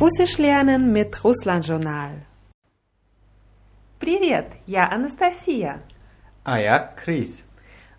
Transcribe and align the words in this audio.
Russisch 0.00 0.38
lernen 0.38 0.92
mit 0.92 1.22
Russland-Journal. 1.22 2.22
Привет, 3.98 4.46
я 4.66 4.88
Anastasia. 4.90 5.80
А 6.44 6.58
я 6.58 6.78
Chris. 6.96 7.44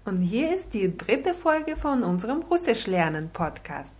Und 0.05 0.21
hier 0.21 0.53
ist 0.53 0.73
die 0.73 0.97
dritte 0.97 1.33
Folge 1.33 1.77
von 1.77 2.03
unserem 2.03 2.41
Russisch 2.41 2.87
lernen 2.87 3.29
Podcast. 3.29 3.95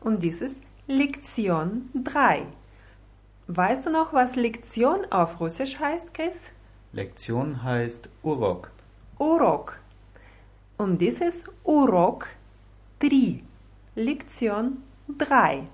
Und 0.00 0.22
dies 0.22 0.40
ist 0.40 0.60
Lektion 0.86 1.90
3. 1.94 2.46
Weißt 3.48 3.86
du 3.86 3.90
noch, 3.90 4.12
was 4.12 4.36
Lektion 4.36 5.06
auf 5.10 5.40
Russisch 5.40 5.78
heißt, 5.80 6.14
Chris? 6.14 6.36
Lektion 6.92 7.62
heißt 7.64 8.08
Urok. 8.22 8.70
Урок. 9.18 9.80
Und 10.76 11.00
dies 11.00 11.20
ist 11.20 11.44
Урок 11.64 12.28
3. 13.00 13.42
Lektion 13.96 14.82
3. 15.18 15.64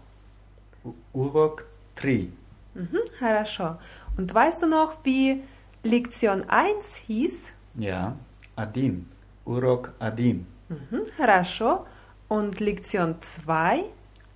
U- 0.84 0.94
Urok 1.12 1.66
3. 1.96 2.28
Mhm, 2.74 2.98
хорошо. 3.18 3.76
Und 4.16 4.32
weißt 4.34 4.62
du 4.62 4.66
noch, 4.66 4.98
wie 5.04 5.42
Lektion 5.82 6.48
1 6.48 6.96
hieß? 7.06 7.48
Ja, 7.76 8.16
Adin. 8.56 9.06
Urok 9.44 9.92
Adin. 9.98 10.46
Mhm, 10.68 11.02
хорошо. 11.16 11.86
Und 12.28 12.60
Lektion 12.60 13.16
2? 13.20 13.84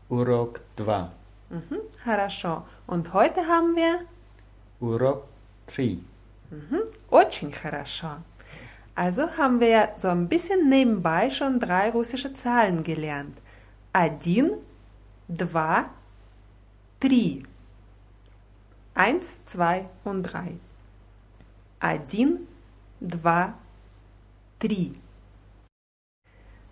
Urok 0.09 0.61
2. 0.77 1.09
Mhm, 1.51 1.81
хорошо. 2.05 2.63
Und 2.87 3.13
heute 3.13 3.47
haben 3.47 3.75
wir 3.77 4.01
Urok 4.81 5.25
3. 5.67 5.99
mhm, 6.51 6.81
очень 7.11 7.53
хорошо. 7.53 8.09
Also 8.95 9.23
haben 9.37 9.61
wir 9.61 9.91
so 9.99 10.09
ein 10.09 10.29
bisschen 10.29 10.69
nebenbei 10.69 11.31
schon 11.31 11.59
drei 11.61 11.91
russische 11.91 12.35
Zahlen 12.35 12.83
gelernt. 12.83 13.39
Один, 13.93 14.53
два, 15.29 15.87
три. 17.05 17.45
Eins, 18.95 19.37
zwei 19.47 19.89
und 20.05 20.23
drei. 20.25 20.57
Один, 21.79 22.47
два, 23.01 23.55
три. 24.59 24.93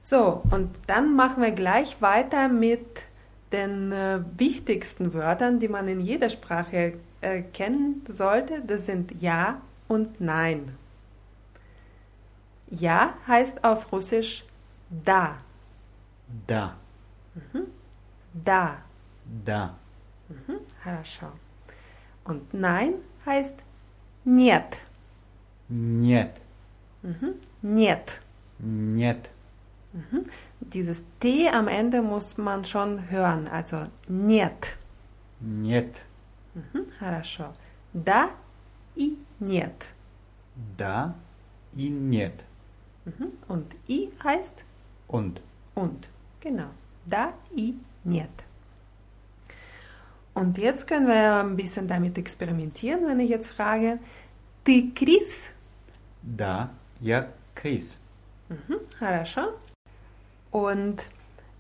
So, 0.03 0.43
und 0.51 0.75
dann 0.87 1.15
machen 1.15 1.43
wir 1.43 1.53
gleich 1.53 2.01
weiter 2.01 2.49
mit 2.49 3.03
den 3.53 3.93
äh, 3.93 4.21
wichtigsten 4.37 5.15
Wörtern, 5.15 5.61
die 5.61 5.69
man 5.69 5.89
in 5.89 6.01
jeder 6.01 6.29
Sprache 6.31 6.95
äh, 7.21 7.43
kennen 7.43 8.05
sollte. 8.09 8.63
Das 8.63 8.87
sind 8.87 9.21
Ja 9.21 9.61
und 9.87 10.21
Nein. 10.21 10.77
Ja 12.71 13.15
heißt 13.27 13.65
auf 13.65 13.91
Russisch 13.93 14.45
da, 14.91 15.39
Da. 16.47 16.77
da. 18.33 18.79
Da. 19.45 19.75
Mhm, 20.33 20.61
хорошо. 20.83 21.33
Und 22.25 22.53
Nein 22.53 22.95
heißt 23.25 23.55
нет, 24.25 24.77
Нет. 25.69 26.33
mhm, 27.03 27.35
нет. 27.63 28.21
Нет. 28.59 29.31
Dieses 30.61 31.03
T 31.21 31.49
am 31.49 31.69
Ende 31.69 32.03
muss 32.03 32.37
man 32.37 32.65
schon 32.65 33.11
hören, 33.11 33.49
also 33.49 33.87
нет. 34.09 34.77
Нет. 35.41 35.95
Mhm, 36.55 36.87
хорошо. 36.99 37.55
Да 37.95 38.31
и 38.97 39.17
нет. 39.41 39.73
Да 40.77 41.15
и 41.75 41.89
нет. 41.89 42.35
Mhm. 43.05 43.33
Und 43.49 43.75
I 43.89 44.11
heißt 44.23 44.65
Und. 45.07 45.41
und. 45.75 46.07
Genau. 46.41 46.69
Da 47.07 47.33
и 47.55 47.75
нет. 48.05 48.31
Und 50.35 50.57
jetzt 50.59 50.87
können 50.87 51.09
wir 51.09 51.41
ein 51.41 51.57
bisschen 51.57 51.89
damit 51.89 52.17
experimentieren, 52.17 53.07
wenn 53.07 53.21
ich 53.21 53.29
jetzt 53.29 53.51
frage, 53.51 53.99
ты 54.65 54.93
Крис? 54.95 55.51
Да, 56.23 56.71
я 57.01 57.29
Chris. 57.55 57.99
Mhm, 58.49 58.79
хорошо. 58.99 59.55
Und 60.51 61.03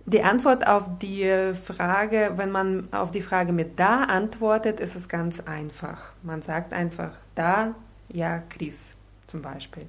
die 0.06 0.22
Antwort 0.22 0.66
auf 0.66 0.84
die 1.02 1.52
Frage, 1.54 2.32
wenn 2.36 2.50
man 2.50 2.88
auf 2.92 3.10
die 3.10 3.20
Frage 3.20 3.52
mit 3.52 3.78
da 3.78 4.04
antwortet, 4.04 4.80
ist 4.80 4.96
es 4.96 5.08
ganz 5.08 5.40
einfach. 5.40 6.12
Man 6.22 6.42
sagt 6.42 6.72
einfach 6.72 7.10
da, 7.34 7.74
ja, 8.08 8.42
Chris 8.48 8.78
zum 9.26 9.42
Beispiel. 9.42 9.86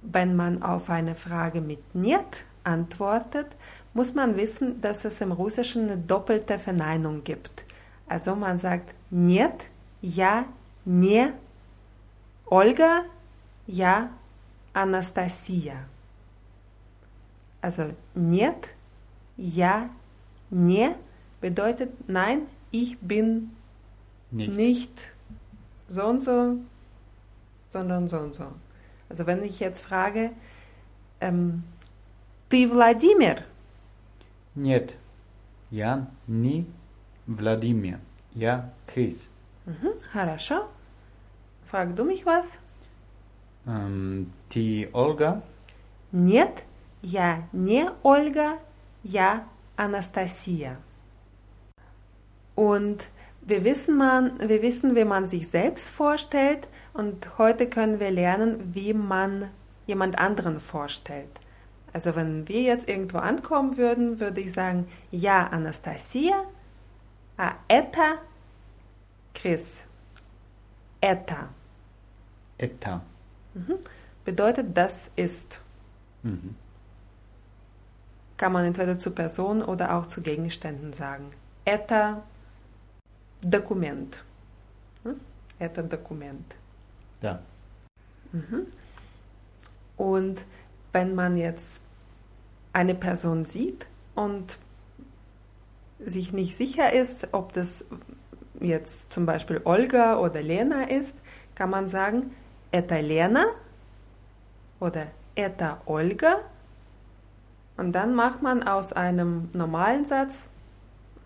Wenn 0.00 0.36
man 0.36 0.62
auf 0.62 0.88
eine 0.88 1.14
Frage 1.14 1.60
mit 1.60 1.94
нет 1.94 2.44
antwortet, 2.62 3.48
muss 3.92 4.14
man 4.14 4.36
wissen, 4.36 4.80
dass 4.80 5.04
es 5.04 5.20
im 5.20 5.32
Russischen 5.32 5.90
eine 5.90 5.98
doppelte 5.98 6.58
Verneinung 6.58 7.22
gibt. 7.24 7.64
Also 8.08 8.34
man 8.34 8.58
sagt 8.58 8.94
нет, 9.10 9.54
ja, 10.02 10.44
не, 10.84 11.32
Olga, 12.46 13.04
ja, 13.66 14.10
Anastasia. 14.72 15.86
Also 17.62 17.94
нет, 18.14 18.68
ja, 19.36 19.88
не 20.50 20.94
bedeutet 21.40 22.08
nein, 22.08 22.46
ich 22.70 22.98
bin 22.98 23.50
Nicht. 24.30 24.52
nicht 24.52 25.12
so 25.88 26.04
und 26.06 26.22
so, 26.22 26.56
sondern 27.70 28.08
so 28.08 28.18
und 28.18 28.34
so. 28.34 28.46
Also 29.08 29.26
wenn 29.26 29.42
ich 29.42 29.60
jetzt 29.60 29.82
frage, 29.82 30.30
ähm, 31.20 31.64
ты 32.48 32.66
Владимир? 32.68 33.44
Нет. 34.54 34.94
Я 35.70 36.06
не 36.26 36.66
Владимир. 37.28 37.98
Я 38.34 38.70
Chris. 38.86 39.28
Mhm, 39.66 39.92
хорошо. 40.12 40.68
Frag 41.66 41.96
du 41.96 42.04
mich 42.04 42.26
was? 42.26 42.58
Ähm, 43.66 44.32
die 44.52 44.88
Olga. 44.92 45.42
Нет, 46.12 46.64
я 47.02 47.48
не 47.52 47.90
Ольга, 48.02 48.58
я 49.02 49.46
Anastasia. 49.76 50.76
Und 52.54 53.08
wir 53.42 53.64
wissen, 53.64 53.96
man, 53.96 54.38
wir 54.38 54.62
wissen, 54.62 54.94
wie 54.94 55.04
man 55.04 55.26
sich 55.26 55.48
selbst 55.48 55.90
vorstellt 55.90 56.68
und 56.92 57.38
heute 57.38 57.68
können 57.68 58.00
wir 58.00 58.10
lernen, 58.10 58.74
wie 58.74 58.94
man 58.94 59.50
jemand 59.86 60.18
anderen 60.18 60.60
vorstellt. 60.60 61.40
Also 61.92 62.16
wenn 62.16 62.48
wir 62.48 62.62
jetzt 62.62 62.88
irgendwo 62.88 63.18
ankommen 63.18 63.76
würden, 63.76 64.18
würde 64.20 64.40
ich 64.40 64.52
sagen, 64.52 64.88
ja, 65.10 65.46
Anastasia, 65.48 66.44
а 67.38 67.56
это 67.68 68.20
Chris. 69.34 69.82
Это 71.00 71.48
Это. 72.58 73.02
bedeutet, 74.24 74.76
das 74.76 75.10
ist. 75.16 75.60
Mhm. 76.22 76.56
kann 78.36 78.52
man 78.52 78.64
entweder 78.64 78.98
zu 78.98 79.10
Personen 79.10 79.62
oder 79.62 79.94
auch 79.94 80.06
zu 80.06 80.20
Gegenständen 80.20 80.92
sagen. 80.92 81.32
Это 81.64 82.22
Dokument. 83.42 84.16
Hm? 85.02 85.20
Это 85.58 85.82
Dokument. 85.82 86.54
Да. 87.20 87.40
Und 89.96 90.44
wenn 90.92 91.14
man 91.14 91.36
jetzt 91.36 91.80
eine 92.72 92.94
Person 92.94 93.44
sieht 93.44 93.86
und 94.14 94.58
sich 95.98 96.32
nicht 96.32 96.56
sicher 96.56 96.92
ist, 96.92 97.28
ob 97.32 97.52
das 97.52 97.84
jetzt 98.60 99.12
zum 99.12 99.26
Beispiel 99.26 99.60
Olga 99.64 100.18
oder 100.18 100.42
Lena 100.42 100.84
ist, 100.84 101.14
kann 101.54 101.70
man 101.70 101.88
sagen, 101.88 102.34
это 102.72 103.00
Lena 103.00 103.46
oder 104.80 105.08
это 105.34 105.80
Olga. 105.86 106.40
Und 107.76 107.92
dann 107.92 108.14
macht 108.14 108.42
man 108.42 108.62
aus 108.62 108.92
einem 108.92 109.48
normalen 109.52 110.04
Satz 110.04 110.46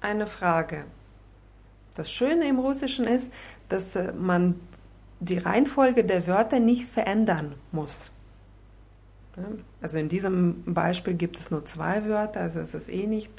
eine 0.00 0.26
Frage. 0.26 0.84
Das 1.94 2.10
Schöne 2.10 2.48
im 2.48 2.58
Russischen 2.58 3.06
ist, 3.06 3.26
dass 3.68 3.96
äh, 3.96 4.12
man 4.12 4.60
die 5.20 5.38
Reihenfolge 5.38 6.04
der 6.04 6.26
Wörter 6.26 6.60
nicht 6.60 6.86
verändern 6.86 7.54
muss. 7.72 8.10
Ja, 9.36 9.42
Also 9.82 9.98
in 9.98 10.08
diesem 10.08 10.62
Beispiel 10.64 11.14
gibt 11.14 11.38
es 11.38 11.50
nur 11.50 11.64
zwei 11.64 12.06
Wörter, 12.06 12.40
also 12.40 12.60
es 12.60 12.72
ist 12.74 12.88
eh 12.88 13.06
nicht 13.06 13.32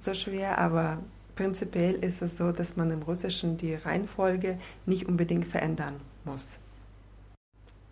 so 0.00 0.14
schwer, 0.14 0.58
aber 0.58 0.98
prinzipiell 1.34 1.94
ist 1.96 2.22
es 2.22 2.36
so, 2.36 2.52
dass 2.52 2.76
man 2.76 2.90
im 2.90 3.02
Russischen 3.02 3.56
die 3.58 3.74
Reihenfolge 3.74 4.58
nicht 4.86 5.06
unbedingt 5.06 5.46
verändern 5.46 6.00
muss. 6.24 6.58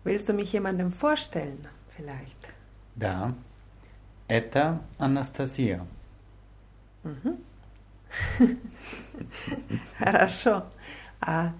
Willst 0.03 0.29
du 0.29 0.33
mich 0.33 0.53
jemandem 0.53 0.91
vorstellen, 0.91 1.67
vielleicht? 1.95 2.37
Да. 2.95 3.33
Это 4.27 4.79
Анастасия. 4.97 5.85
Хорошо. 9.99 10.63
А 11.21 11.53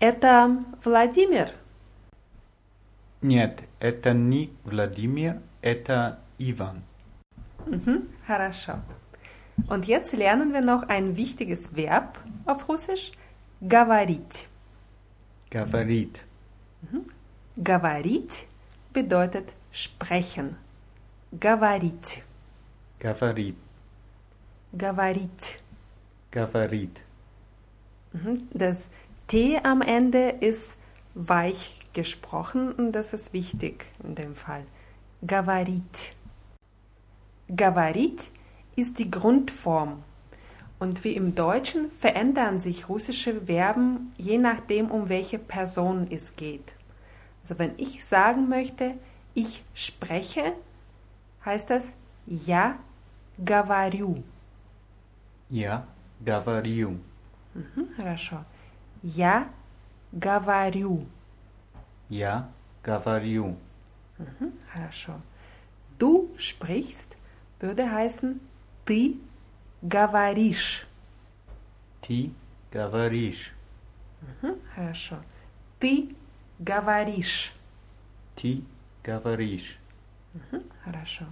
это 0.00 0.64
Владимир? 0.84 1.50
Нет, 3.20 3.62
это 3.80 4.12
не 4.12 4.52
Владимир, 4.64 5.40
это 5.60 6.18
Иван. 6.38 6.82
Мгм, 7.66 8.08
Хорошо. 8.26 8.80
Und 9.66 9.86
jetzt 9.86 10.12
lernen 10.12 10.52
wir 10.52 10.62
noch 10.62 10.88
ein 10.88 11.16
wichtiges 11.16 11.74
Verb 11.74 12.18
auf 12.46 12.68
Russisch. 12.68 13.12
Говорить. 13.60 14.48
Говорит. 15.50 16.24
Говорить 17.56 18.46
bedeutet 18.92 19.52
sprechen. 19.70 20.56
Говорить. 21.38 22.22
Говорит. 22.98 23.56
Говорить. 24.72 25.58
Говорит. 26.30 27.00
Mhm. 28.12 28.48
Das 28.52 28.88
T 29.28 29.58
am 29.62 29.82
Ende 29.82 30.30
ist 30.30 30.76
weich 31.14 31.78
gesprochen 31.92 32.72
und 32.72 32.92
das 32.92 33.12
ist 33.12 33.32
wichtig 33.32 33.86
in 34.02 34.14
dem 34.14 34.34
Fall. 34.34 34.64
Говорить. 35.22 36.14
Говорить 37.48 38.30
ist 38.76 38.98
die 38.98 39.10
Grundform. 39.10 40.02
Und 40.78 41.04
wie 41.04 41.14
im 41.14 41.34
Deutschen 41.34 41.90
verändern 41.92 42.58
sich 42.58 42.88
russische 42.88 43.42
Verben 43.42 44.12
je 44.18 44.38
nachdem, 44.38 44.90
um 44.90 45.08
welche 45.08 45.38
Person 45.38 46.08
es 46.10 46.34
geht. 46.34 46.72
Also 47.42 47.58
wenn 47.58 47.72
ich 47.76 48.04
sagen 48.04 48.48
möchte, 48.48 48.94
ich 49.34 49.62
spreche, 49.74 50.54
heißt 51.44 51.70
das 51.70 51.84
я 52.26 52.78
говорю. 53.38 54.22
Я 55.50 55.86
говорю. 56.24 56.98
Mhm, 57.54 57.88
хорошо. 57.96 58.44
Я 59.02 59.48
говорю. 60.12 61.06
Я 62.08 62.48
говорю. 62.82 63.56
Mhm, 64.18 64.52
хорошо. 64.72 65.20
Du 65.98 66.30
sprichst 66.36 67.16
würde 67.60 67.90
heißen 67.90 68.40
ты 68.86 69.16
говоришь. 69.82 70.86
Ты 72.00 72.30
говоришь. 72.70 73.52
Mhm, 74.20 74.58
хорошо. 74.74 75.16
Ты 75.78 76.14
говоришь. 76.58 77.52
Ты 78.36 78.62
говоришь. 79.02 79.78
Mhm, 80.34 80.62
хорошо. 80.84 81.26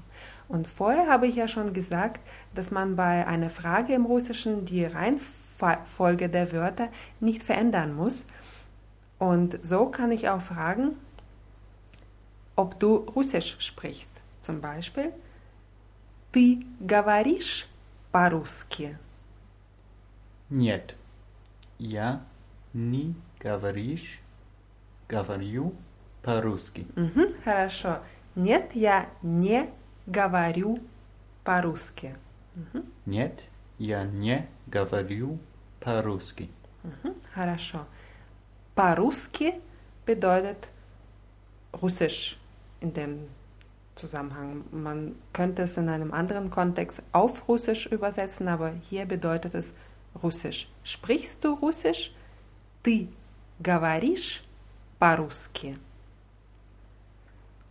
Und 0.48 0.66
vorher 0.66 1.06
habe 1.08 1.26
ich 1.28 1.36
ja 1.36 1.46
schon 1.46 1.72
gesagt, 1.72 2.20
dass 2.54 2.70
man 2.70 2.96
bei 2.96 3.26
einer 3.26 3.50
Frage 3.50 3.94
im 3.94 4.04
Russischen 4.04 4.64
die 4.64 4.84
Reihenfolge 4.84 6.28
der 6.28 6.52
Wörter 6.52 6.88
nicht 7.20 7.42
verändern 7.42 7.94
muss. 7.94 8.24
Und 9.18 9.58
so 9.62 9.86
kann 9.86 10.10
ich 10.10 10.28
auch 10.28 10.40
fragen, 10.40 10.96
ob 12.56 12.80
du 12.80 12.96
Russisch 12.96 13.56
sprichst. 13.60 14.10
Zum 14.42 14.60
Beispiel, 14.60 15.12
ты 16.35 16.65
говоришь 16.81 17.65
по-русски? 18.11 18.97
Нет. 20.49 20.93
Я 21.79 22.25
не 22.73 23.15
говоришь. 23.39 24.19
Говорю 25.07 25.73
по-русски. 26.23 26.87
Мгм, 26.97 27.41
хорошо. 27.41 27.99
Нет, 28.35 28.71
я 28.73 29.09
не 29.21 29.69
говорю 30.07 30.79
по-русски. 31.45 32.17
Мгм, 32.55 32.83
Нет, 33.05 33.41
я 33.77 34.03
не 34.03 34.49
говорю 34.67 35.39
по-русски. 35.79 36.49
мгм, 36.83 37.15
хорошо. 37.33 37.85
По-русски 38.73 39.61
bedeutet 40.05 40.67
Russisch 41.71 42.35
in 42.81 42.91
dem 42.93 43.29
Zusammenhang. 43.96 44.64
Man 44.70 45.14
könnte 45.32 45.62
es 45.62 45.76
in 45.76 45.88
einem 45.88 46.12
anderen 46.12 46.50
Kontext 46.50 47.02
auf 47.12 47.48
Russisch 47.48 47.86
übersetzen, 47.86 48.48
aber 48.48 48.72
hier 48.88 49.04
bedeutet 49.04 49.54
es 49.54 49.72
Russisch. 50.22 50.70
Sprichst 50.84 51.44
du 51.44 51.54
Russisch? 51.54 52.12
Ты 52.82 53.08
говоришь 53.62 54.42
по-русски. 54.98 55.76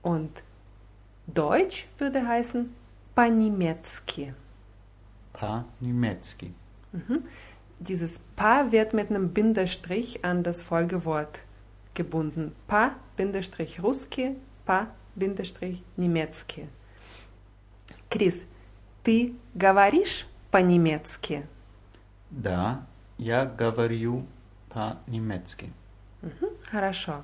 Und 0.02 0.44
Deutsch 1.28 1.88
würde 1.98 2.26
heißen 2.28 2.74
по-немецки. 3.16 4.34
По-немецки. 5.34 6.54
Dieses 7.80 8.20
Pa 8.36 8.72
wird 8.72 8.94
mit 8.94 9.10
einem 9.10 9.34
Bindestrich 9.34 10.24
an 10.26 10.44
das 10.44 10.62
Folgewort 10.62 11.40
gebunden. 11.94 12.56
Pa-Ruski, 12.68 14.36
Pa-Немецки. 15.16 16.70
Крис, 18.10 18.40
ты 19.04 19.34
говоришь 19.54 20.28
по-немецки? 20.52 21.46
Да, 22.32 22.86
я 23.18 23.46
говорю 23.46 24.26
по-немецки. 24.70 25.72
Хорошо. 26.72 27.24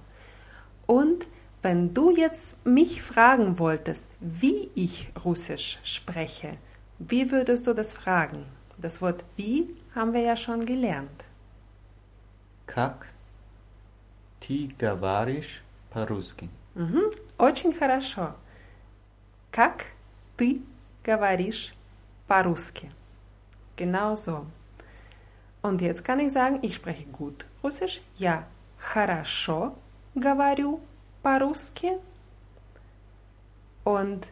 Und 0.87 1.27
wenn 1.61 1.93
du 1.93 2.11
jetzt 2.15 2.55
mich 2.65 3.01
fragen 3.01 3.57
wolltest, 3.57 4.03
wie 4.19 4.69
ich 4.75 5.07
Russisch 5.23 5.79
spreche, 5.83 6.57
wie 6.99 7.31
würdest 7.31 7.65
du 7.67 7.73
das 7.73 7.93
fragen? 7.93 8.45
Das 8.77 9.01
Wort 9.01 9.23
wie 9.35 9.75
haben 9.95 10.13
wir 10.13 10.21
ja 10.21 10.35
schon 10.35 10.65
gelernt. 10.65 11.23
Как 12.67 13.07
ты 14.39 14.73
говоришь 14.77 15.63
по-русски? 15.89 16.49
Mhm. 16.75 17.11
Очень 17.39 17.73
хорошо. 17.73 18.35
Как 19.51 19.85
ты 20.37 20.61
говоришь 21.03 21.73
по-русски? 22.27 22.91
Genau 23.77 24.15
so. 24.15 24.45
Und 25.61 25.81
jetzt 25.81 26.03
kann 26.03 26.19
ich 26.19 26.31
sagen, 26.31 26.59
ich 26.61 26.75
spreche 26.75 27.05
gut 27.05 27.45
Russisch. 27.63 28.01
Я 28.17 28.45
хорошо 28.77 29.75
говорю 30.15 30.79
по-русски. 31.23 31.97
Und 33.83 34.27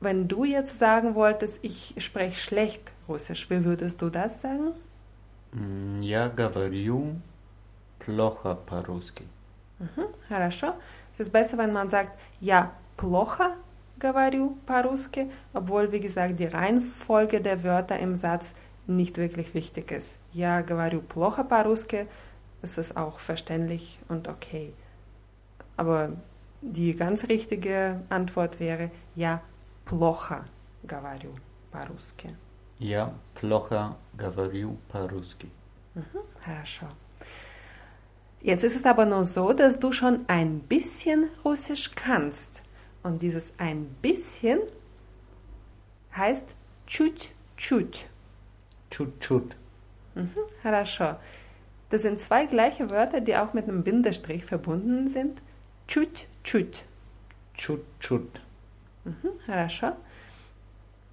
wenn 0.00 0.28
du 0.28 0.44
jetzt 0.44 0.78
sagen 0.78 1.14
wolltest, 1.14 1.58
ich 1.62 1.94
spreche 1.98 2.36
schlecht 2.36 2.82
Russisch, 3.08 3.48
wie 3.50 3.64
würdest 3.64 4.00
du 4.02 4.08
das 4.10 4.40
sagen? 4.40 4.72
М, 5.52 6.00
Я 6.02 6.28
говорю 6.28 7.16
плохо 7.98 8.54
по-русски. 8.54 9.24
Mhm, 9.78 10.08
хорошо. 10.28 10.74
Es 11.14 11.20
ist 11.20 11.32
besser, 11.32 11.58
wenn 11.58 11.72
man 11.72 11.90
sagt, 11.90 12.12
я 12.40 12.72
плохо 12.96 13.56
говорю 13.98 14.56
по-русски, 14.66 15.30
obwohl, 15.52 15.92
wie 15.92 16.00
gesagt, 16.00 16.38
die 16.38 16.46
Reihenfolge 16.46 17.40
der 17.40 17.62
Wörter 17.62 17.98
im 17.98 18.16
Satz 18.16 18.52
nicht 18.86 19.18
wirklich 19.18 19.54
wichtig 19.54 19.92
ist. 19.92 20.16
Я 20.32 20.62
говорю 20.62 21.02
плохо 21.02 21.44
по-русски, 21.44 22.06
ist 22.62 22.78
es 22.78 22.96
auch 22.96 23.18
verständlich 23.18 23.98
und 24.08 24.28
okay. 24.28 24.72
Aber 25.76 26.10
die 26.62 26.94
ganz 26.94 27.28
richtige 27.28 28.00
Antwort 28.08 28.60
wäre, 28.60 28.90
я 29.14 29.40
плохо 29.84 30.44
говорю 30.84 31.34
по-русски. 31.70 32.36
Я 32.78 33.12
плохо 33.34 33.96
говорю 34.14 34.78
по-русски. 34.88 35.50
Хорошо. 36.44 36.86
Jetzt 38.42 38.64
ist 38.64 38.76
es 38.76 38.84
aber 38.84 39.04
nur 39.04 39.24
so, 39.24 39.52
dass 39.52 39.78
du 39.78 39.92
schon 39.92 40.24
ein 40.26 40.60
bisschen 40.60 41.28
Russisch 41.44 41.90
kannst. 41.94 42.48
Und 43.02 43.22
dieses 43.22 43.52
ein 43.58 43.86
bisschen 44.00 44.60
heißt 46.16 46.46
чуть-чуть. 46.86 48.06
Чуть-чуть. 48.90 49.56
Mhm, 50.14 50.30
хорошо. 50.62 51.16
Das 51.90 52.02
sind 52.02 52.20
zwei 52.20 52.46
gleiche 52.46 52.90
Wörter, 52.90 53.20
die 53.20 53.36
auch 53.36 53.52
mit 53.52 53.68
einem 53.68 53.82
Bindestrich 53.82 54.44
verbunden 54.44 55.08
sind. 55.08 55.40
Чуть-чуть. 55.86 56.84
Чуть-чуть. 57.54 58.40
Mhm, 59.04 59.30
хорошо. 59.44 59.92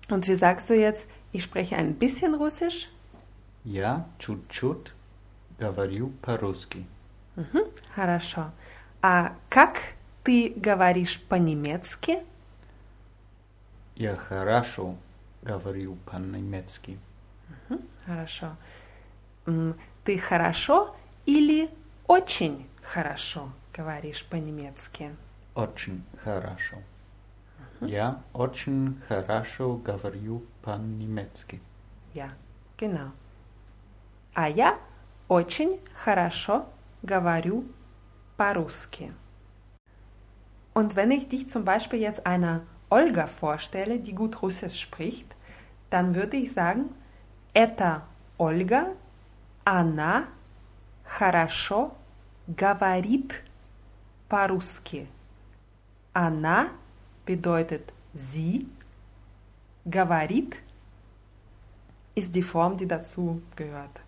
Und 0.09 0.27
wie 0.27 0.35
sagst 0.35 0.69
du 0.69 0.75
jetzt, 0.75 1.07
ich 1.31 1.43
spreche 1.43 1.75
ein 1.75 1.95
bisschen 1.95 2.33
Russisch? 2.33 2.89
Я 3.63 4.05
чуть-чуть 4.19 4.93
говорю 5.59 6.11
по-русски. 6.21 6.85
Mhm, 7.36 7.72
хорошо. 7.94 8.50
А 9.00 9.34
как 9.48 9.80
ты 10.22 10.52
говоришь 10.56 11.20
по-немецки? 11.28 12.22
Я 13.96 14.16
хорошо 14.16 14.96
говорю 15.42 15.96
по-немецки. 16.06 16.98
Хорошо. 18.06 18.56
М, 19.46 19.74
Ты 20.04 20.18
хорошо 20.18 20.94
или 21.26 21.70
очень 22.08 22.66
хорошо 22.82 23.48
говоришь 23.72 24.24
по-немецки? 24.24 25.14
Очень 25.54 26.04
хорошо. 26.24 26.76
Я 27.80 28.20
очень 28.32 29.00
хорошо 29.08 29.76
говорю 29.76 30.44
по-немецки. 30.62 31.60
Ja, 32.14 32.30
genau. 32.78 33.10
А 34.34 34.48
я 34.48 34.78
очень 35.28 35.80
хорошо 35.94 36.66
говорю 37.03 37.65
по-русски. 38.37 39.11
Und 40.73 40.95
wenn 40.95 41.11
ich 41.11 41.27
dich 41.27 41.49
zum 41.49 41.65
Beispiel 41.65 41.99
jetzt 41.99 42.25
einer 42.25 42.61
Olga 42.89 43.27
vorstelle, 43.27 43.99
die 43.99 44.13
gut 44.13 44.41
Russisch 44.41 44.79
spricht, 44.79 45.35
dann 45.89 46.15
würde 46.15 46.37
ich 46.37 46.53
sagen, 46.53 46.89
это 47.53 48.03
Ольга, 48.37 48.95
она 49.65 50.27
хорошо 51.03 51.95
говорит 52.47 53.43
по-русски. 54.29 55.07
Она 56.13 56.69
bedeutet 57.25 57.93
sie, 58.13 58.67
говорит 59.85 60.55
ist 62.15 62.33
die 62.33 62.41
Form, 62.41 62.77
die 62.77 62.87
dazu 62.87 63.41
gehört. 63.55 64.01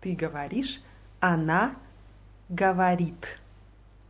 Ты 0.00 0.14
говоришь, 0.14 0.80
она 1.20 1.74
говорит. 2.48 3.38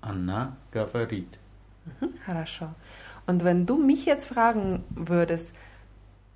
Она 0.01 0.57
говорит. 0.73 1.39
Mhm, 1.85 2.15
хорошо. 2.25 2.75
Und 3.27 3.45
wenn 3.45 3.67
du 3.67 3.77
mich 3.77 4.07
jetzt 4.07 4.27
fragen 4.27 4.85
würdest, 4.91 5.53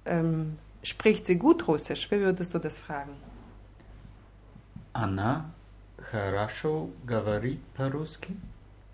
ähm, 0.04 0.58
spricht 0.82 1.26
sie 1.26 1.36
gut 1.36 1.66
Russisch, 1.66 2.10
wie 2.10 2.20
würdest 2.20 2.54
du 2.54 2.58
das 2.58 2.78
fragen? 2.78 3.16
Она 4.92 5.46
хорошо 5.98 6.90
говорит 7.04 7.60
по-русски. 7.74 8.36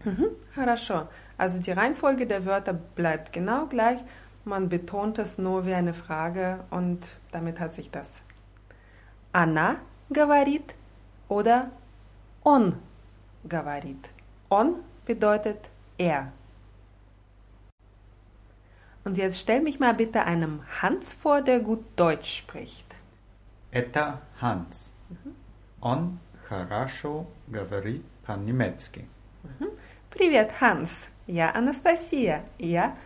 Mhm, 0.04 0.30
хорошо. 0.54 1.08
Also 1.36 1.58
die 1.58 1.72
Reihenfolge 1.72 2.26
der 2.26 2.46
Wörter 2.46 2.72
bleibt 2.72 3.32
genau 3.32 3.66
gleich. 3.66 3.98
Man 4.44 4.68
betont 4.68 5.18
es 5.18 5.36
nur 5.36 5.66
wie 5.66 5.74
eine 5.74 5.92
Frage 5.92 6.60
und 6.70 7.00
damit 7.32 7.60
hat 7.60 7.74
sich 7.74 7.90
das. 7.90 8.22
Она 9.32 9.76
говорит 10.10 10.74
oder 11.28 11.70
он 12.42 12.76
говорит. 13.44 14.08
On 14.48 14.82
bedeutet 15.06 15.68
er. 15.98 16.32
Und 19.04 19.16
jetzt 19.16 19.40
stell 19.40 19.62
mich 19.62 19.80
mal 19.80 19.94
bitte 19.94 20.24
einem 20.24 20.62
Hans 20.82 21.14
vor, 21.14 21.40
der 21.40 21.60
gut 21.60 21.84
Deutsch 21.96 22.38
spricht. 22.38 22.86
Это 23.70 24.20
Hans. 24.40 24.90
Он 25.80 26.18
хорошо 26.48 27.26
говорит 27.48 28.04
по-немецки. 28.26 29.06
Привет, 30.10 30.50
Hans. 30.60 31.08
Я 31.26 31.50
Анастасия. 31.54 32.44
Я 32.58 32.96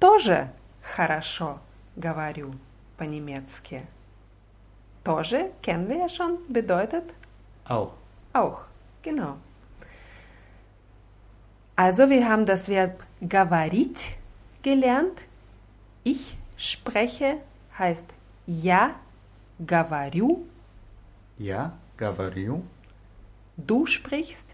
тоже 0.00 0.48
хорошо 0.82 1.58
говорю 1.96 2.54
по-немецки. 2.96 3.86
Тоже 5.02 5.50
kennen 5.60 5.88
wir 5.88 5.98
ja 5.98 6.08
schon, 6.08 6.38
bedeutet 6.48 7.04
Auch. 7.68 7.92
auch. 8.32 8.60
Genau. 9.02 9.36
Also 11.78 12.08
wir 12.08 12.28
haben 12.28 12.46
das 12.46 12.68
Verb 12.68 13.02
говорить 13.20 14.16
gelernt. 14.62 15.18
Ich 16.04 16.36
spreche 16.56 17.38
heißt 17.78 18.04
я 18.46 18.94
говорю. 19.58 20.46
Я 21.38 21.72
говорю. 21.96 22.62
Du 23.56 23.86
sprichst. 23.86 24.44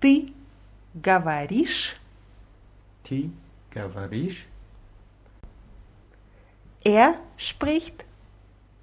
Ты 0.00 0.32
говоришь. 0.94 1.96
Ты 3.04 3.30
говоришь. 3.70 4.46
Er 6.82 7.18
spricht. 7.36 8.04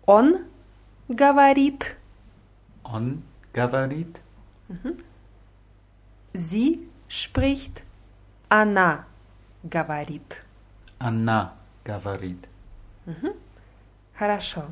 Он 0.06 0.46
говорит. 1.08 1.96
Он 2.84 3.24
говорит. 3.54 4.20
Sie 6.34 6.88
spricht. 7.08 7.84
Она 8.50 9.06
говорит. 9.64 10.44
Она 11.00 11.54
говорит. 11.84 12.48
Хорошо. 14.14 14.64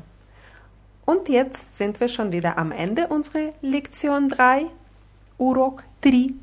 Und 1.04 1.28
jetzt 1.28 1.76
sind 1.76 1.98
wir 1.98 2.08
schon 2.08 2.30
wieder 2.32 2.56
am 2.56 2.70
Ende 2.72 3.08
unserer 3.08 3.52
Lektion 3.62 4.28
3, 4.28 4.66
Urok 5.38 5.82
3. 6.02 6.34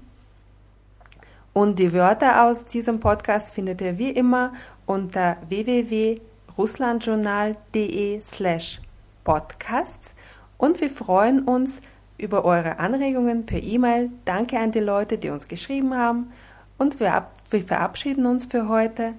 Und 1.54 1.80
die 1.80 1.94
Wörter 1.94 2.44
aus 2.44 2.66
diesem 2.66 3.00
Podcast 3.00 3.54
findet 3.54 3.80
ihr 3.82 3.98
wie 3.98 4.10
immer 4.10 4.52
unter 4.86 5.38
www.russlandjournal.de 5.48 8.20
slash 8.22 8.82
podcasts 9.24 10.14
und 10.58 10.82
wir 10.82 10.90
freuen 10.90 11.44
uns 11.44 11.80
über 12.22 12.46
eure 12.46 12.80
Anregungen 12.80 13.46
per 13.46 13.62
E-Mail. 13.62 14.12
Danke 14.26 14.58
an 14.60 14.72
die 14.72 14.80
Leute, 14.80 15.18
die 15.18 15.30
uns 15.30 15.48
geschrieben 15.48 15.96
haben 15.96 16.32
und 16.78 17.00
wir, 17.00 17.14
ab 17.14 17.34
wir 17.50 17.64
verabschieden 17.64 18.26
uns 18.26 18.46
für 18.46 18.68
heute. 18.68 19.14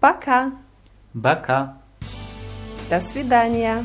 Пока! 0.00 0.52
Пока. 1.12 1.76
До 2.90 3.00
свидания! 3.00 3.84